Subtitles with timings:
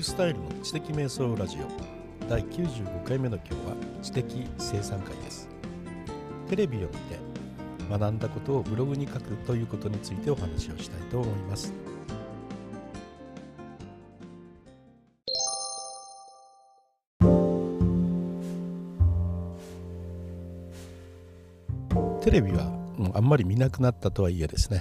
[0.00, 2.26] ユースタイルの知的瞑想ラジオ。
[2.26, 5.46] 第95回目の今日は知的生産会です。
[6.48, 7.18] テレビを見て
[7.90, 11.74] 学んだことをブログに書くということについてお話をしたいと思います。
[22.22, 22.72] テレビは
[23.12, 24.80] あんまり見なくなったとはいえですね。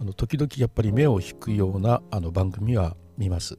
[0.00, 3.58] あの時々やっぱり目を引くようなあの番組は見ます。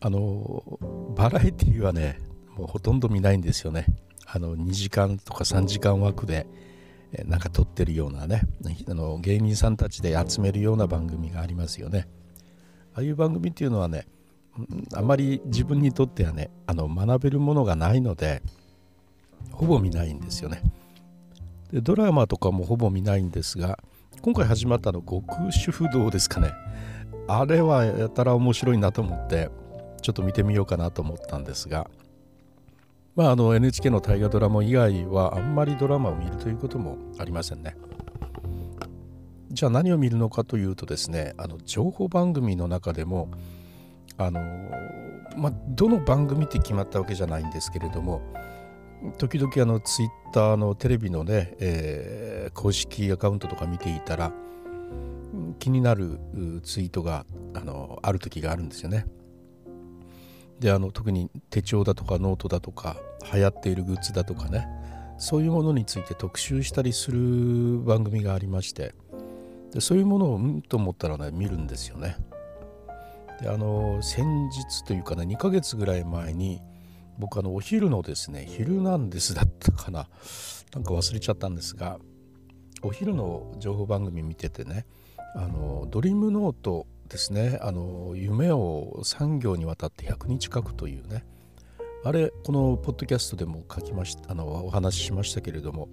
[0.00, 0.78] あの
[1.16, 2.18] バラエティはね
[2.56, 3.86] もうほとんど見ないんですよね。
[4.26, 6.46] あの2時間とか3時間枠で
[7.24, 8.42] なんか撮ってるようなね
[8.88, 12.08] あの芸人さんたちで集めるような番組がありますよね。
[12.94, 14.06] ああいう番組っていうのはね
[14.94, 18.42] あまり自分にとってはねあの学べるものがないので
[19.52, 20.62] ほぼ見ないんですよね。
[21.72, 23.78] でドラマとかもほぼ見ないんですが
[24.20, 26.52] 今回始まったの極主不動ですかね。
[27.26, 29.50] あれはやたら面白いなと思って
[30.00, 31.88] ちょっと見てみようかなと思ったんですが
[33.16, 37.76] まああの NHK の大河ドラマ以外はあんまりドラマを見るということもありませんね
[39.50, 43.28] じゃあ何を見るのかというとですねあの情報番組の中でも
[44.16, 44.40] あの
[45.36, 48.20] まあどの番組って決まったわけじゃないんですけれども
[49.16, 54.32] 時々あのツイッターのテレビのね、えー、公式アカウントとか見ていたら
[55.58, 56.18] 気になる
[56.62, 59.06] ツイートがあのある時があるんですよね。
[60.60, 62.96] であの特に手帳だとかノートだとか
[63.32, 64.66] 流行っているグッズだとかね。
[65.20, 68.94] そういうものについて特集したりする番組がありまして。
[69.72, 72.16] でそういうものをうんと思ったらね見るんですよね。
[73.40, 76.62] であの先日というかね2ヶ月ぐらい前に
[77.18, 80.08] 僕あのお昼のですね「ヒルナンデス」だったかな。
[80.74, 81.98] なんか忘れちゃったんですが
[82.82, 84.86] お昼の情報番組見ててね
[85.34, 87.58] あのドリームノートですね。
[87.62, 91.24] あの夢を3行にわたって100日書くというね。
[92.04, 95.88] あれこのポッドキャストでも書きましたあのお話ししましたけれども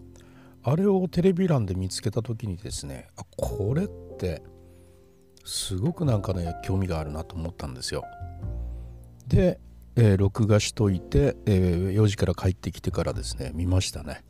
[0.62, 3.88] あれをテレビ欄で見つけた時にですねあこれっ
[4.19, 4.44] て
[5.44, 8.03] すごくなんかね興味があるなと思ったんですよ。
[9.28, 9.59] で
[9.97, 14.23] えー、録画しといて、えー、4時から帰ってきてからですね見ましたね。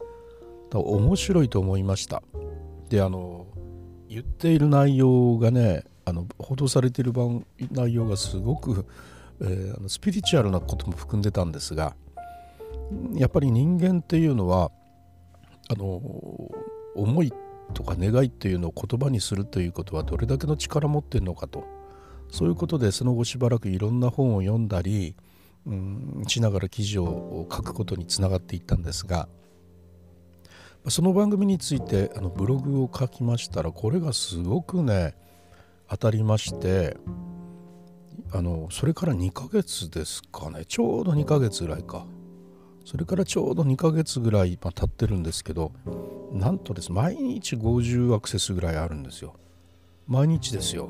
[0.72, 2.22] 面白いと思いました。
[2.90, 3.48] であの
[4.08, 7.14] 言っている内容がねあの報道されている
[7.72, 8.86] 内容がすごく、
[9.42, 11.96] えー、あのスピリチュアルなことも含んでたんですが
[13.16, 14.72] やっぱり人間っていうのは
[15.70, 16.02] あの
[16.96, 17.34] 思い
[17.74, 21.64] とか願いっていうのを言葉にするということはどれだけの力持ってるのかと。
[22.32, 25.16] そういうことでその後しばらくいろんな本を読んだり
[25.66, 29.28] うんしながら記事を書くことにつながっていったんですが
[30.90, 35.16] その番組についてあのブログを書きましたらこれがすごくね
[35.90, 36.97] 当たりまして
[38.31, 40.66] あのそれから2ヶ月ですかね。
[40.66, 42.06] ちょうど2ヶ月ぐらいか。
[42.85, 45.72] それからちょうど2ヶ月ぐらい、まあ、経ってるんですけど
[46.31, 49.35] なんとです毎日50アクセスぐらいあるんですよ。
[50.07, 50.90] 毎日ですよ。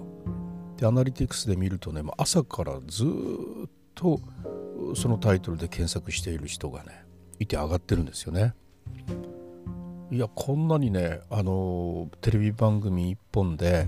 [0.78, 4.20] でアナリティクスで見るとねま朝からずっと
[4.96, 7.06] そのタイトルで検索している人がね
[7.40, 8.54] いて上がってるんですよね。
[10.12, 13.88] いやこんなにねあのテレビ番組1本で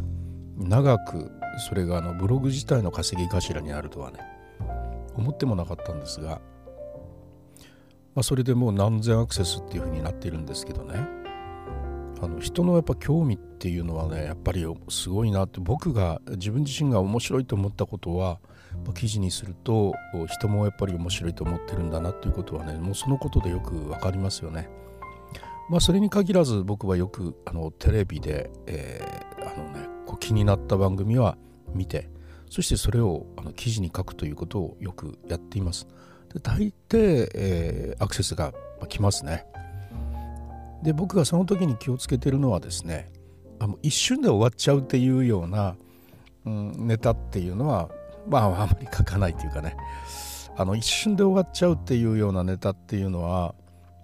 [0.58, 1.32] 長く
[1.70, 4.20] それがあのブログ自体の稼ぎ頭になるとはね
[5.16, 6.42] 思ってもなかったんですが、
[8.16, 11.08] まあ、それでもう何千アクセスっていう風になっているんですけどね
[12.22, 18.40] あの人のやっぱ興味っていうのはねやっぱりすごいなって僕が自分自身が面白いと思ったことは
[18.96, 19.94] 記事にすると
[20.28, 24.70] 人もやっぱり面白いと思ってるんだなということはねもうそのことでよく分かりますよね。
[25.70, 31.38] まあそれに限らず僕はよくあのテレビで、えー、あのね、こう気になった番組は
[31.76, 32.10] 見て
[32.50, 35.86] そしてそれをあの記事に書くということをよくやっています。
[36.34, 38.54] で大抵、えー、アクセスが
[38.88, 39.46] 来ますね。
[40.82, 43.12] で僕がその時に気をつけてるのはですね
[43.60, 45.76] あの一瞬で終わっちゃうっていうような、
[46.46, 47.90] うん、ネタっていうのは
[48.30, 49.76] まああまり書かないというかね
[50.56, 53.56] あの一瞬で終わっちゃうっていうようなネタっていうのは、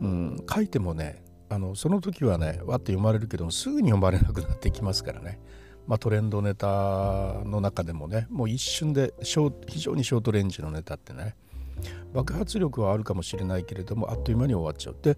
[0.01, 5.39] うん、書いてもねあのその時はねわって読まれるけどもすぐに読まれなくなってきますからね、
[5.87, 11.35] まあ、トレンドネタの中でもねもう一瞬で非常にショートレンジのネタってね
[12.13, 15.17] 爆発力はあるかもしれないけれどもあっという間に終わっちゃうで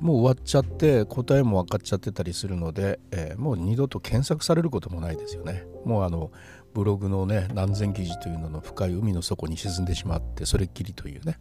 [0.00, 5.66] もう終わっちゃって答えも分かっちゃってたりするので、えー、もう二度と検索されることもないですよね。
[5.84, 6.30] もうあの
[6.72, 11.38] ブログのね何千記事というのの深い海の底に沈んでしまってそれっきりというね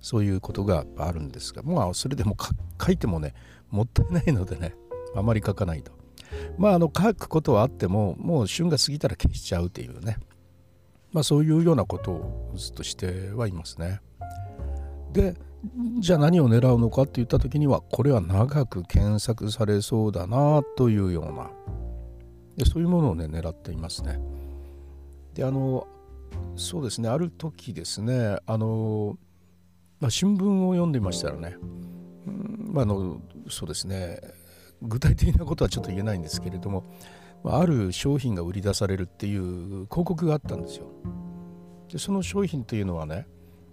[0.00, 2.36] そういうことがあるんですがまあそれでも
[2.84, 3.34] 書いてもね
[3.70, 4.74] もったいないのでね
[5.16, 5.92] あまり書かないと
[6.58, 10.18] まああの書くことはあってももう旬が過ぎたら消しちゃうというね。
[11.12, 14.00] まあ、そういうようなことをずっとしてはいますね。
[15.12, 15.36] で
[16.00, 21.50] じゃあ何を狙うのかって言った時にはこれは長く検索されそうだなというような。
[22.56, 24.20] でそういうものをね狙っていますね。
[25.34, 25.86] であの
[26.56, 27.08] そうですね。
[27.08, 29.16] ある時ですねあの、
[30.00, 31.56] まあ、新聞を読んでいましたらね、
[32.26, 34.18] うんまあ、のそうですね。
[34.84, 36.84] 具体的なことはちょっと言えないんですけれども
[37.44, 40.86] ある商品が売り出されるっていう広告があったんですよ。
[41.92, 43.26] でその商品っていうのはね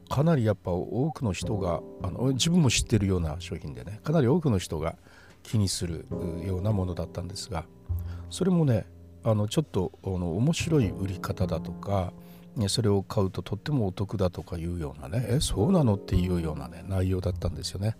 [0.09, 4.95] かなりやっぱ多くの人があの自分も知ってるような商品でねかなり多くの人が
[5.41, 6.05] 気にする
[6.45, 7.65] ようなものだったんですが
[8.29, 8.85] それもね
[9.23, 12.11] あのちょっとあの面白い売り方だとか
[12.67, 17.95] それを買うととってもお得だとかいうようなねえそうなのっていうようなね内容だったんですよね。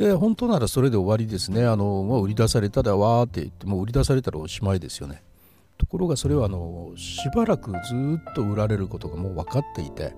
[0.00, 1.66] で本当ならそれで終わりですね。
[1.66, 5.22] あの、まあ、売り出されたらわーって言ってもう売り出されたらおしまいですよね。
[5.76, 10.14] ところがそれはあのしばらくずっと売られることがもう分かっていて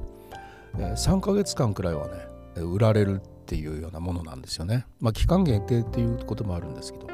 [0.74, 4.86] 3ヶ月間くらいはね売られるっていうようなものなんですよね。
[5.00, 7.08] まあ期間限定っていうこともあるんですけど。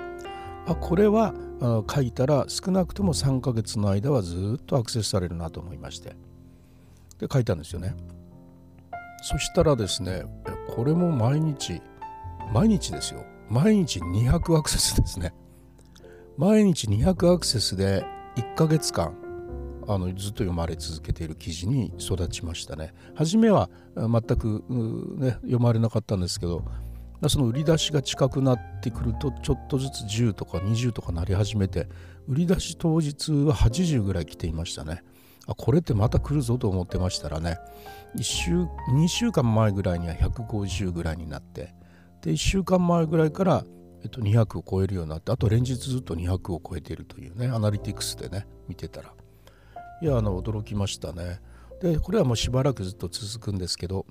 [0.67, 1.33] あこれは
[1.63, 6.17] あ書いたら少なくとも3ヶ月の間はずっとアクセスされるなと思いまして。
[7.19, 7.97] で書いたんですよね。
[9.23, 10.25] そしたらですね
[10.69, 11.81] これも毎日
[12.53, 13.25] 毎日ですよ。
[13.51, 15.35] 毎日200アクセスですね。
[16.37, 18.05] 毎日200アクセスで
[18.37, 19.15] 1ヶ月間
[19.87, 22.93] あのずっと読まれ続けている記事に育ちましたね。
[23.15, 24.65] 初めは全く、
[25.17, 26.65] ね、読まれなかったんですけど
[27.29, 31.89] その売り出しが近くなってくるとちょっとずつ10とか20とかなり始めて
[32.29, 35.03] 売り出し当日は80ぐらい来ていましたね。
[35.47, 37.57] あこれってまた来るぞと思ってましたらね
[38.17, 38.53] 1週
[38.93, 41.75] 2週間前ぐらいには150ぐらいになって
[42.23, 43.65] で1週間前ぐらいから、
[44.03, 49.13] えっと、200を超えるようになってあと連日ずっと200を超えているというねアナリティクスでね見てたら
[50.01, 51.41] いやあの驚きましたね
[51.81, 54.07] でこれはもうしばらくずっと続くんですけど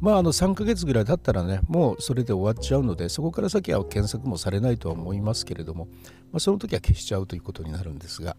[0.00, 5.86] まああの3ヶ月ぐらい経ったらねもうそれで終わっちゃうのでそこから先は検索もされないとは思いますけれども、
[6.30, 8.36] まあ、その時は消しちゃうということになるんですが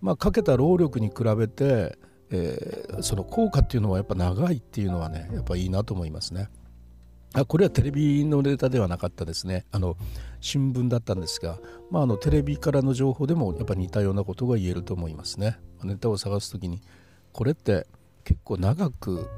[0.00, 1.98] まあかけた労力に比べて、
[2.30, 6.48] えー、その効果っていうのはやっぱ長いっていうのはねやっぱいいなと思いますね。
[7.34, 9.66] あこれはテレビのネタではなかったですね。
[9.72, 9.96] あの
[10.40, 11.58] 新聞だったんですが、
[11.90, 15.58] まあ、あのテレビからの情報でもやっぱ似たようなことが言えると思いますね。
[15.82, 16.80] ネタを探す時に
[17.32, 17.86] これって
[18.22, 19.28] 結構長く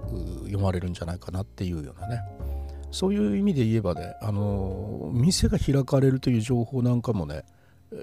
[0.45, 2.21] 読まれるんじゃないかなっていうようなね。
[2.91, 7.45] そういう意味で言えばねあの店が開かれるという情報なんかもね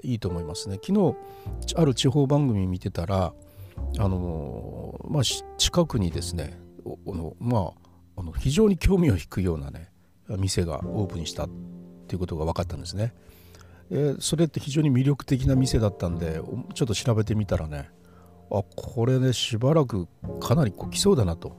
[0.02, 0.78] いいと思いますね。
[0.84, 1.16] 昨日
[1.76, 3.32] ある地方番組見てたら
[3.98, 5.22] あのまあ
[5.56, 7.83] 近くにですねのまあ
[8.16, 9.90] あの非常に興味を引くようなね
[10.28, 11.48] 店がオープンしたっ
[12.06, 13.14] ていうことが分かったんですね。
[13.90, 16.40] え、それって非常に魅力的な店だったんで
[16.74, 17.90] ちょっと調べてみたらね
[18.50, 20.08] あこれねしばらく
[20.40, 21.56] かなりこう来そうだなと。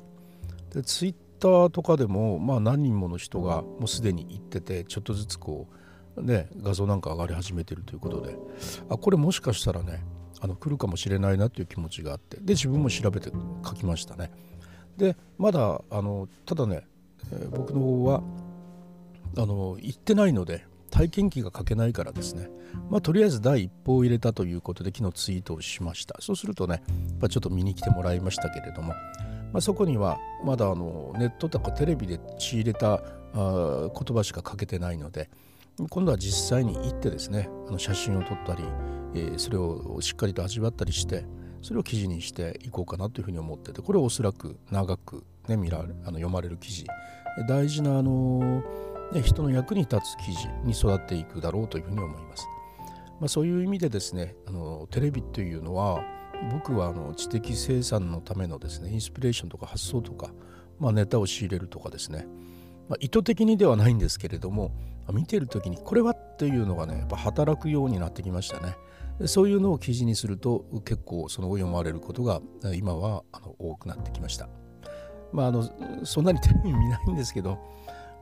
[0.73, 5.67] でツイッターとかでも、まあ、何人もの人がもうすでに行っててちょっとずつこ
[6.17, 8.35] うね画像なんか上がり始めてるということで
[8.89, 10.03] あこれもしかしたらね
[10.41, 13.31] あの来るかもしれないなという気持ちがあってで自分も調べて
[13.65, 14.31] 書きましたね。
[14.97, 16.87] でまだあのただね、
[17.31, 18.23] えー、僕の方は
[19.37, 22.49] あの行ってないので体験記が書けないからですね、
[22.89, 26.15] まあ、とりあえず第一報を入れたということで昨日ツイートをしました。
[26.21, 26.83] そうするとね
[27.21, 28.95] やっちょっと見に来てもらいましたけれども、ま
[29.55, 33.03] あ、そこにはまだあのネットとかテレビで仕入れた
[33.33, 35.29] あ言葉しか書けてないので
[35.89, 38.63] 今度は実際に行ってですねあの写真を撮ったり、
[39.13, 41.25] えー、それをしっかりと味わったりして
[41.65, 46.85] それを記事にしていこうかなというふうに思っててこれはおそらく長く、ね、見られあの読まれる記事
[47.47, 48.61] 大事なあの、
[49.11, 52.47] ね、人の役に立つ記事に育っていくだろうというふうに思います。
[53.19, 56.03] まあ、そういう意味でですねあのテレビというのは
[56.51, 60.29] 僕はあの知的生産のためのですねインスピレーションとか発想とか、
[60.77, 62.27] まあ、ネタを仕入れるとかですね、
[62.89, 64.71] まあ、意図的にではないんですけれども
[65.11, 68.75] 見ている時にこれはっていうのがねやっぱ働くようになってきましたね。
[69.25, 72.41] そういうのを記事にすると結構その読まれることが
[72.73, 74.49] 今はあの多くなってきました。
[75.31, 75.69] まあ、あの
[76.03, 77.59] そんなにテレビ見ないんですけど、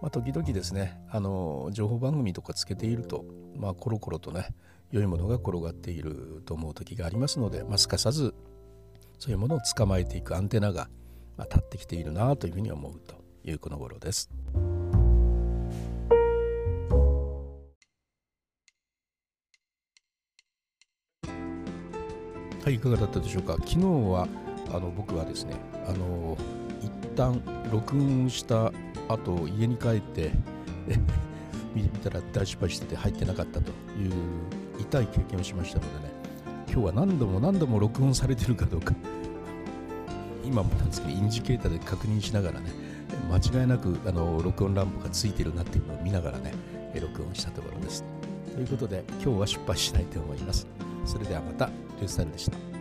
[0.02, 4.48] まあ、時々ですねあの情報番組とかつけていると、まあ、コロコロとね
[4.92, 8.34] 良いものが転がっていると思う時がありますので、まあ、すかさず
[9.20, 10.90] そういうものを捕まえていくアンテナが、
[11.38, 14.30] まあ、立ってきているなというふうに思うというこの頃です。
[22.64, 23.54] はいいかがだったでしょうか？
[23.54, 24.28] 昨日は
[24.74, 25.56] あの僕はですね
[25.88, 26.38] あの
[26.82, 27.42] 一旦
[27.72, 28.72] 録音した
[29.10, 30.32] 後家に帰って
[31.76, 34.14] 見てみたら大失敗してて入ってなかったという
[34.80, 36.14] 痛い経験をしましたのでね
[36.72, 38.94] 今日は何度も何度も録音されてるかどうか
[40.46, 42.72] 今もなんですけどインジケーターで確認しながらね
[43.30, 46.54] 間違いなくあの録音ランプがついてるなっていうのを見ながらね
[47.00, 48.04] 録音したところです。
[48.54, 50.68] ということで今日は失敗しないと思います。
[51.06, 51.70] それではまた。
[51.98, 52.73] リュースタイルでした。